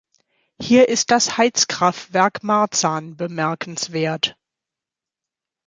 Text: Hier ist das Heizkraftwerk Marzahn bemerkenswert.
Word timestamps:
Hier 0.59 0.89
ist 0.89 1.11
das 1.11 1.37
Heizkraftwerk 1.37 2.41
Marzahn 2.43 3.15
bemerkenswert. 3.17 4.35